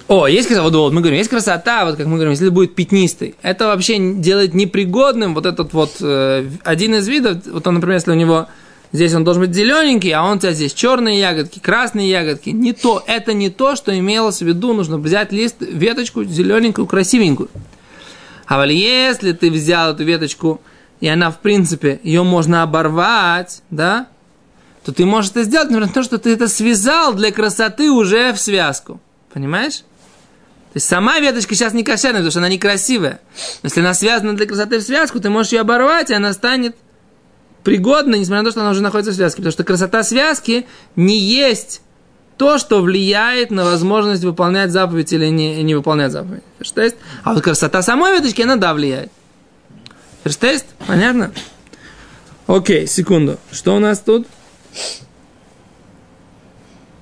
О, 0.08 0.26
есть 0.26 0.48
красота, 0.48 0.68
вот, 0.68 0.92
мы 0.92 1.00
говорим, 1.00 1.18
есть 1.18 1.30
красота, 1.30 1.84
вот 1.84 1.96
как 1.96 2.06
мы 2.06 2.14
говорим, 2.14 2.32
если 2.32 2.48
будет 2.50 2.74
пятнистый, 2.74 3.34
это 3.42 3.66
вообще 3.66 3.98
делает 3.98 4.54
непригодным 4.54 5.34
вот 5.34 5.46
этот 5.46 5.72
вот 5.72 5.96
э, 6.00 6.48
один 6.64 6.94
из 6.96 7.08
видов, 7.08 7.38
вот 7.46 7.66
он, 7.66 7.74
например, 7.74 7.96
если 7.96 8.10
у 8.10 8.14
него 8.14 8.48
здесь 8.92 9.14
он 9.14 9.24
должен 9.24 9.42
быть 9.42 9.54
зелененький, 9.54 10.10
а 10.12 10.22
он 10.24 10.36
у 10.36 10.40
тебя 10.40 10.52
здесь 10.52 10.74
черные 10.74 11.18
ягодки, 11.18 11.58
красные 11.58 12.10
ягодки, 12.10 12.50
не 12.50 12.72
то, 12.72 13.02
это 13.06 13.32
не 13.32 13.48
то, 13.48 13.74
что 13.74 13.98
имелось 13.98 14.40
в 14.40 14.46
виду, 14.46 14.74
нужно 14.74 14.98
взять 14.98 15.32
лист, 15.32 15.56
веточку 15.60 16.24
зелененькую, 16.24 16.86
красивенькую. 16.86 17.48
А 18.46 18.58
вот 18.58 18.68
если 18.68 19.32
ты 19.32 19.50
взял 19.50 19.92
эту 19.92 20.04
веточку, 20.04 20.60
и 21.00 21.08
она, 21.08 21.30
в 21.30 21.38
принципе, 21.38 22.00
ее 22.02 22.22
можно 22.22 22.62
оборвать, 22.62 23.62
да, 23.70 24.08
то 24.84 24.92
ты 24.92 25.04
можешь 25.06 25.30
это 25.30 25.44
сделать, 25.44 25.70
например, 25.70 25.92
то, 25.92 26.02
что 26.02 26.18
ты 26.18 26.32
это 26.32 26.48
связал 26.48 27.14
для 27.14 27.30
красоты 27.30 27.90
уже 27.90 28.32
в 28.32 28.38
связку. 28.38 29.00
Понимаешь? 29.32 29.78
То 30.72 30.76
есть 30.76 30.88
сама 30.88 31.20
веточка 31.20 31.54
сейчас 31.54 31.72
не 31.74 31.84
кошерная, 31.84 32.20
потому 32.20 32.30
что 32.30 32.40
она 32.40 32.48
некрасивая. 32.48 33.20
Но 33.62 33.66
если 33.66 33.80
она 33.80 33.94
связана 33.94 34.34
для 34.34 34.46
красоты 34.46 34.78
в 34.78 34.82
связку, 34.82 35.20
ты 35.20 35.30
можешь 35.30 35.52
ее 35.52 35.60
оборвать, 35.60 36.10
и 36.10 36.14
она 36.14 36.32
станет 36.32 36.74
пригодной, 37.62 38.18
несмотря 38.18 38.42
на 38.42 38.44
то, 38.46 38.50
что 38.52 38.60
она 38.62 38.70
уже 38.70 38.82
находится 38.82 39.12
в 39.12 39.14
связке. 39.14 39.36
Потому 39.36 39.52
что 39.52 39.64
красота 39.64 40.02
связки 40.02 40.66
не 40.96 41.18
есть 41.18 41.82
то, 42.36 42.58
что 42.58 42.80
влияет 42.80 43.50
на 43.50 43.64
возможность 43.64 44.24
выполнять 44.24 44.72
заповедь 44.72 45.12
или 45.12 45.26
не, 45.26 45.62
не 45.62 45.74
выполнять 45.74 46.10
заповедь. 46.10 46.42
Ферштест? 46.58 46.96
А 47.22 47.34
вот 47.34 47.42
красота 47.42 47.82
самой 47.82 48.14
веточки, 48.14 48.42
она 48.42 48.56
да, 48.56 48.74
влияет. 48.74 49.12
Ферштест? 50.24 50.66
Понятно? 50.86 51.32
Окей, 52.46 52.86
секунду. 52.86 53.38
Что 53.52 53.76
у 53.76 53.78
нас 53.78 54.00
тут? 54.00 54.26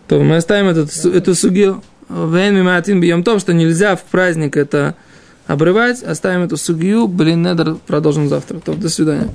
То 0.09 0.18
мы 0.20 0.37
оставим 0.37 0.68
эту, 0.68 1.09
эту 1.09 1.35
сугию. 1.35 1.83
Вен 2.09 2.56
миматин 2.56 3.00
бьем 3.00 3.22
том, 3.22 3.38
что 3.38 3.52
нельзя 3.52 3.94
в 3.94 4.02
праздник 4.02 4.56
это 4.56 4.96
обрывать. 5.46 6.02
Оставим 6.02 6.42
эту 6.42 6.56
сугию. 6.56 7.06
Блин, 7.06 7.42
недр 7.42 7.76
продолжим 7.87 8.28
завтра. 8.28 8.59
То, 8.59 8.74
до 8.74 8.88
свидания. 8.88 9.28